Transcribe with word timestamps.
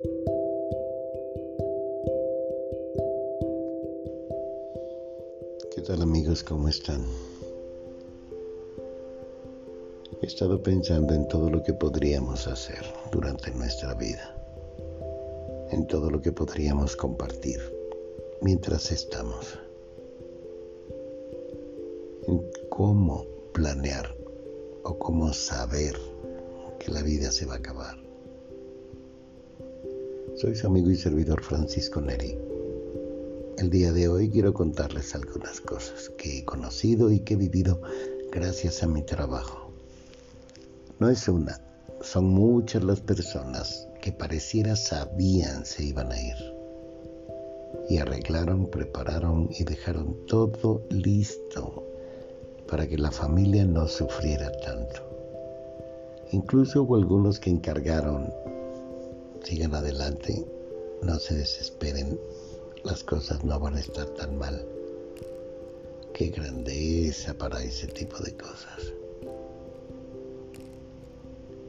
¿Qué 0.00 0.10
tal 5.84 6.02
amigos? 6.02 6.44
¿Cómo 6.44 6.68
están? 6.68 7.04
He 10.22 10.26
estado 10.26 10.62
pensando 10.62 11.14
en 11.14 11.26
todo 11.26 11.50
lo 11.50 11.64
que 11.64 11.72
podríamos 11.72 12.46
hacer 12.46 12.84
durante 13.10 13.50
nuestra 13.50 13.94
vida, 13.94 14.36
en 15.72 15.88
todo 15.88 16.10
lo 16.10 16.22
que 16.22 16.30
podríamos 16.30 16.94
compartir 16.94 17.58
mientras 18.40 18.92
estamos, 18.92 19.58
en 22.28 22.48
cómo 22.68 23.26
planear 23.52 24.14
o 24.84 24.96
cómo 24.96 25.32
saber 25.32 25.96
que 26.78 26.92
la 26.92 27.02
vida 27.02 27.32
se 27.32 27.46
va 27.46 27.54
a 27.54 27.58
acabar. 27.58 28.07
Soy 30.40 30.54
su 30.54 30.68
amigo 30.68 30.88
y 30.88 30.96
servidor 30.96 31.42
Francisco 31.42 32.00
Neri. 32.00 32.38
El 33.56 33.70
día 33.70 33.90
de 33.90 34.06
hoy 34.06 34.30
quiero 34.30 34.54
contarles 34.54 35.12
algunas 35.16 35.60
cosas 35.60 36.12
que 36.16 36.38
he 36.38 36.44
conocido 36.44 37.10
y 37.10 37.18
que 37.18 37.34
he 37.34 37.36
vivido 37.36 37.82
gracias 38.30 38.84
a 38.84 38.86
mi 38.86 39.02
trabajo. 39.02 39.72
No 41.00 41.10
es 41.10 41.26
una, 41.26 41.60
son 42.02 42.26
muchas 42.26 42.84
las 42.84 43.00
personas 43.00 43.88
que 44.00 44.12
pareciera 44.12 44.76
sabían 44.76 45.66
se 45.66 45.82
iban 45.82 46.12
a 46.12 46.22
ir. 46.22 46.36
Y 47.88 47.98
arreglaron, 47.98 48.70
prepararon 48.70 49.48
y 49.58 49.64
dejaron 49.64 50.24
todo 50.28 50.84
listo 50.88 51.84
para 52.70 52.86
que 52.86 52.96
la 52.96 53.10
familia 53.10 53.64
no 53.64 53.88
sufriera 53.88 54.52
tanto. 54.64 55.02
Incluso 56.30 56.84
hubo 56.84 56.94
algunos 56.94 57.40
que 57.40 57.50
encargaron, 57.50 58.32
sigan 59.42 59.74
adelante, 59.74 60.44
no 61.02 61.18
se 61.18 61.36
desesperen, 61.36 62.18
las 62.84 63.04
cosas 63.04 63.44
no 63.44 63.58
van 63.58 63.76
a 63.76 63.80
estar 63.80 64.06
tan 64.10 64.38
mal. 64.38 64.66
Qué 66.12 66.28
grandeza 66.28 67.34
para 67.34 67.62
ese 67.62 67.86
tipo 67.86 68.18
de 68.18 68.36
cosas. 68.36 68.92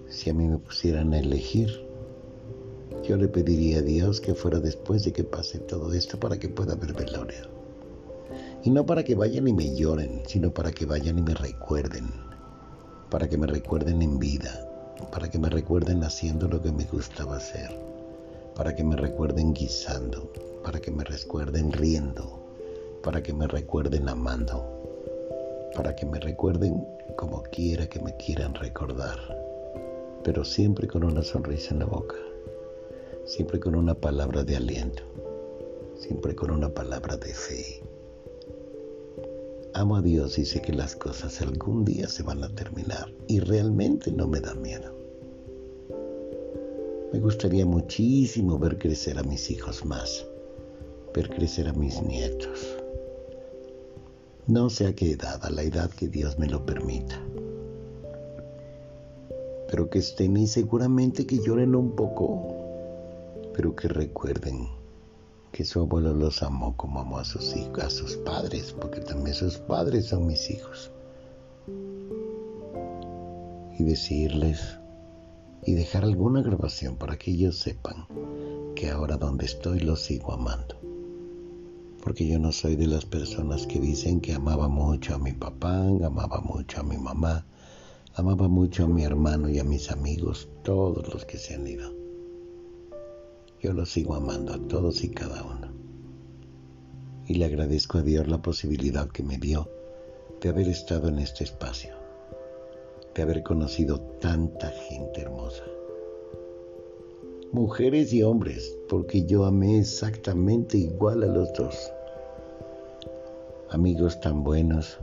Si 0.10 0.30
a 0.30 0.34
mí 0.34 0.48
me 0.48 0.58
pusieran 0.58 1.14
a 1.14 1.20
elegir, 1.20 1.86
yo 3.08 3.16
le 3.18 3.28
pediría 3.28 3.80
a 3.80 3.84
Dios 3.84 4.20
que 4.22 4.34
fuera 4.34 4.60
después 4.60 5.04
de 5.04 5.14
que 5.14 5.24
pase 5.24 5.60
todo 5.60 5.94
esto 5.94 6.20
para 6.20 6.40
que 6.40 6.50
pueda 6.50 6.76
ver 6.76 6.94
velorio. 6.94 7.48
Y 8.64 8.72
no 8.72 8.86
para 8.86 9.04
que 9.04 9.16
vayan 9.16 9.48
y 9.48 9.54
me 9.54 9.76
lloren, 9.76 10.24
sino 10.28 10.54
para 10.54 10.72
que 10.72 10.86
vayan 10.86 11.20
y 11.20 11.22
me 11.22 11.34
recuerden 11.34 12.30
para 13.10 13.28
que 13.28 13.38
me 13.38 13.48
recuerden 13.48 14.02
en 14.02 14.20
vida, 14.20 14.69
para 15.08 15.30
que 15.30 15.40
me 15.40 15.50
recuerden 15.50 16.04
haciendo 16.04 16.48
lo 16.48 16.62
que 16.62 16.72
me 16.72 16.86
gustaba 16.86 17.38
hacer, 17.38 17.70
para 18.56 18.76
que 18.76 18.84
me 18.84 18.96
recuerden 18.96 19.54
guisando, 19.54 20.32
para 20.64 20.80
que 20.80 20.92
me 20.92 21.04
recuerden 21.04 21.72
riendo, 21.72 22.40
para 23.02 23.24
que 23.24 23.34
me 23.34 23.48
recuerden 23.48 24.10
amando, 24.10 24.64
para 25.76 25.96
que 25.96 26.06
me 26.06 26.20
recuerden 26.20 26.86
como 27.16 27.44
quiera 27.44 27.88
que 27.88 28.00
me 28.00 28.16
quieran 28.18 28.54
recordar, 28.54 29.18
pero 30.24 30.44
siempre 30.44 30.88
con 30.88 31.04
una 31.04 31.24
sonrisa 31.24 31.74
en 31.74 31.80
la 31.80 31.86
boca, 31.86 32.16
siempre 33.26 33.60
con 33.60 33.76
una 33.76 33.96
palabra 33.96 34.44
de 34.44 34.58
aliento, 34.58 35.04
siempre 35.96 36.36
con 36.36 36.52
una 36.52 36.70
palabra 36.70 37.18
de 37.18 37.34
fe. 37.34 37.89
Amo 39.80 39.96
a 39.96 40.02
Dios 40.02 40.38
y 40.38 40.44
sé 40.44 40.62
que 40.62 40.74
las 40.74 40.98
cosas 40.98 41.42
algún 41.42 41.86
día 41.86 42.10
se 42.10 42.22
van 42.22 42.44
a 42.44 42.54
terminar 42.54 43.14
y 43.30 43.40
realmente 43.40 44.12
no 44.12 44.28
me 44.28 44.42
da 44.42 44.54
miedo. 44.54 44.94
Me 47.14 47.20
gustaría 47.22 47.66
muchísimo 47.66 48.60
ver 48.60 48.78
crecer 48.78 49.18
a 49.18 49.24
mis 49.24 49.50
hijos 49.50 49.86
más, 49.86 50.28
ver 51.16 51.30
crecer 51.30 51.70
a 51.70 51.74
mis 51.74 52.04
nietos. 52.04 52.76
No 54.48 54.70
sé 54.70 54.86
a 54.86 54.94
qué 54.94 55.12
edad, 55.12 55.40
a 55.46 55.50
la 55.50 55.64
edad 55.64 55.90
que 55.92 56.10
Dios 56.10 56.38
me 56.38 56.48
lo 56.48 56.66
permita. 56.66 57.18
Pero 59.70 59.90
que 59.90 60.00
estén 60.00 60.36
y 60.36 60.48
seguramente 60.48 61.26
que 61.26 61.40
lloren 61.40 61.74
un 61.74 61.96
poco, 61.96 62.54
pero 63.54 63.74
que 63.78 63.88
recuerden 63.88 64.68
que 65.52 65.66
su 65.66 65.80
abuelo 65.80 66.14
los 66.14 66.44
amó 66.44 66.76
como 66.78 67.00
amó 67.00 67.18
a 67.18 67.26
sus 67.26 67.56
hijos, 67.56 67.84
a 67.84 67.90
sus 67.90 68.18
padres, 68.18 68.76
porque 68.80 69.02
también 69.02 69.36
sus 69.36 69.58
padres 69.58 70.08
son 70.08 70.28
mis 70.28 70.50
hijos. 70.50 70.92
Y 73.78 73.84
decirles 73.84 74.80
y 75.66 75.74
dejar 75.74 76.04
alguna 76.04 76.42
grabación 76.42 76.96
para 76.96 77.18
que 77.18 77.32
ellos 77.32 77.58
sepan 77.58 78.08
que 78.76 78.90
ahora 78.90 79.18
donde 79.18 79.46
estoy 79.46 79.80
los 79.80 80.02
sigo 80.02 80.34
amando. 80.34 80.76
Porque 82.04 82.28
yo 82.28 82.40
no 82.40 82.52
soy 82.52 82.76
de 82.76 82.88
las 82.88 83.06
personas 83.06 83.68
que 83.68 83.80
dicen 83.80 84.22
que 84.22 84.34
amaba 84.34 84.70
mucho 84.70 85.16
a 85.16 85.20
mi 85.20 85.34
papá, 85.34 85.82
amaba 85.82 86.40
mucho 86.42 86.80
a 86.80 86.84
mi 86.84 86.98
mamá, 86.98 87.46
amaba 88.16 88.48
mucho 88.48 88.86
a 88.86 88.88
mi 88.88 89.04
hermano 89.04 89.50
y 89.50 89.60
a 89.60 89.64
mis 89.64 89.92
amigos, 89.92 90.48
todos 90.64 91.14
los 91.14 91.26
que 91.26 91.38
se 91.38 91.56
han 91.56 91.68
ido. 91.68 91.99
Yo 93.62 93.74
los 93.74 93.90
sigo 93.90 94.16
amando 94.16 94.54
a 94.54 94.58
todos 94.58 95.04
y 95.04 95.10
cada 95.10 95.44
uno. 95.44 95.68
Y 97.28 97.34
le 97.36 97.44
agradezco 97.44 97.98
a 97.98 98.02
Dios 98.02 98.30
la 98.30 98.42
posibilidad 98.42 99.10
que 99.10 99.22
me 99.22 99.38
dio 99.38 99.68
de 100.40 100.48
haber 100.48 100.70
estado 100.70 101.10
en 101.10 101.20
este 101.20 101.44
espacio, 101.44 101.94
de 103.14 103.22
haber 103.22 103.44
conocido 103.44 104.00
tanta 104.22 104.70
gente 104.70 105.22
hermosa. 105.22 105.66
Mujeres 107.52 108.14
y 108.14 108.24
hombres, 108.24 108.78
porque 108.88 109.26
yo 109.26 109.44
amé 109.44 109.80
exactamente 109.80 110.78
igual 110.78 111.24
a 111.24 111.28
los 111.28 111.52
dos. 111.52 111.92
Amigos 113.72 114.22
tan 114.22 114.42
buenos 114.46 114.98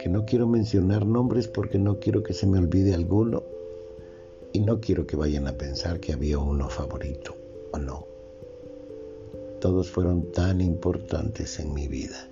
que 0.00 0.08
no 0.08 0.24
quiero 0.24 0.48
mencionar 0.48 1.06
nombres 1.06 1.46
porque 1.46 1.78
no 1.78 2.00
quiero 2.00 2.24
que 2.24 2.34
se 2.34 2.48
me 2.48 2.58
olvide 2.58 2.92
alguno 2.92 3.44
y 4.52 4.60
no 4.60 4.80
quiero 4.80 5.06
que 5.06 5.14
vayan 5.14 5.46
a 5.46 5.52
pensar 5.52 6.00
que 6.00 6.12
había 6.12 6.38
uno 6.38 6.68
favorito 6.68 7.36
no. 7.78 8.06
Todos 9.60 9.90
fueron 9.90 10.30
tan 10.30 10.60
importantes 10.60 11.58
en 11.58 11.74
mi 11.74 11.88
vida. 11.88 12.28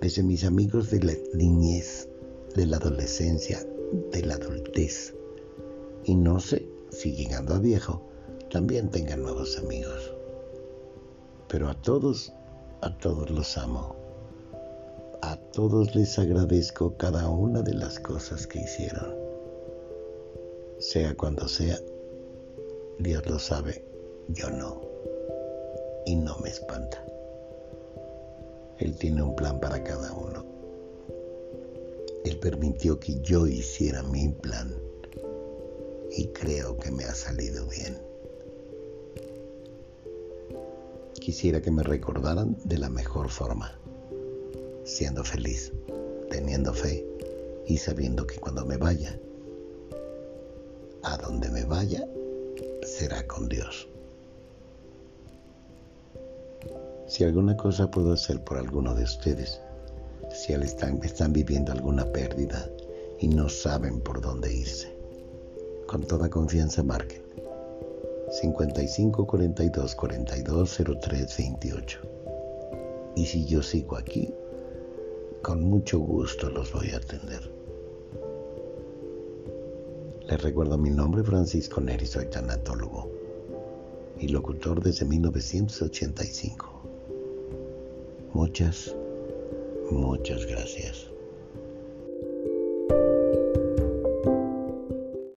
Desde 0.00 0.24
mis 0.24 0.44
amigos 0.44 0.90
de 0.90 1.00
la 1.00 1.12
niñez, 1.34 2.08
de 2.56 2.66
la 2.66 2.78
adolescencia, 2.78 3.64
de 4.10 4.22
la 4.22 4.34
adultez. 4.34 5.14
Y 6.04 6.16
no 6.16 6.40
sé 6.40 6.68
si 6.90 7.14
llegando 7.14 7.54
a 7.54 7.60
viejo 7.60 8.02
también 8.50 8.90
tenga 8.90 9.16
nuevos 9.16 9.56
amigos. 9.56 10.12
Pero 11.48 11.68
a 11.68 11.80
todos, 11.80 12.32
a 12.80 12.98
todos 12.98 13.30
los 13.30 13.56
amo. 13.56 13.94
A 15.22 15.36
todos 15.36 15.94
les 15.94 16.18
agradezco 16.18 16.96
cada 16.96 17.28
una 17.28 17.62
de 17.62 17.74
las 17.74 18.00
cosas 18.00 18.48
que 18.48 18.58
hicieron. 18.58 19.14
Sea 20.78 21.14
cuando 21.14 21.46
sea, 21.46 21.78
Dios 22.98 23.24
lo 23.30 23.38
sabe 23.38 23.91
yo 24.28 24.50
no. 24.50 24.80
Y 26.06 26.16
no 26.16 26.38
me 26.38 26.48
espanta. 26.48 27.04
Él 28.78 28.96
tiene 28.96 29.22
un 29.22 29.36
plan 29.36 29.60
para 29.60 29.82
cada 29.84 30.12
uno. 30.12 30.44
Él 32.24 32.38
permitió 32.38 32.98
que 32.98 33.20
yo 33.20 33.46
hiciera 33.46 34.02
mi 34.02 34.28
plan 34.28 34.74
y 36.10 36.26
creo 36.28 36.76
que 36.78 36.90
me 36.90 37.04
ha 37.04 37.14
salido 37.14 37.66
bien. 37.66 37.98
Quisiera 41.14 41.60
que 41.60 41.70
me 41.70 41.82
recordaran 41.82 42.56
de 42.64 42.78
la 42.78 42.88
mejor 42.88 43.28
forma, 43.28 43.78
siendo 44.84 45.24
feliz, 45.24 45.72
teniendo 46.30 46.74
fe 46.74 47.06
y 47.66 47.78
sabiendo 47.78 48.26
que 48.26 48.40
cuando 48.40 48.64
me 48.66 48.76
vaya, 48.76 49.18
a 51.04 51.16
donde 51.16 51.48
me 51.50 51.64
vaya, 51.64 52.06
será 52.82 53.26
con 53.26 53.48
Dios. 53.48 53.91
Si 57.06 57.24
alguna 57.24 57.56
cosa 57.56 57.90
puedo 57.90 58.12
hacer 58.12 58.42
por 58.42 58.56
alguno 58.56 58.94
de 58.94 59.04
ustedes, 59.04 59.60
si 60.30 60.52
están, 60.52 61.02
están 61.02 61.32
viviendo 61.32 61.72
alguna 61.72 62.06
pérdida 62.06 62.70
y 63.18 63.28
no 63.28 63.48
saben 63.48 64.00
por 64.00 64.20
dónde 64.20 64.52
irse, 64.52 64.96
con 65.86 66.02
toda 66.02 66.30
confianza 66.30 66.82
marquen 66.82 67.22
55 68.30 69.26
42 69.26 69.94
42 69.94 70.82
03 71.00 71.36
28. 71.38 71.98
Y 73.14 73.26
si 73.26 73.44
yo 73.44 73.62
sigo 73.62 73.96
aquí, 73.96 74.32
con 75.42 75.62
mucho 75.64 75.98
gusto 75.98 76.48
los 76.48 76.72
voy 76.72 76.90
a 76.92 76.96
atender. 76.96 77.52
Les 80.28 80.42
recuerdo 80.42 80.78
mi 80.78 80.88
nombre, 80.88 81.22
Francisco 81.22 81.80
Neri, 81.80 82.06
soy 82.06 82.26
tanatólogo 82.26 83.21
y 84.22 84.28
locutor 84.28 84.82
desde 84.82 85.04
1985. 85.04 86.82
Muchas, 88.32 88.96
muchas 89.90 90.46
gracias. 90.46 91.11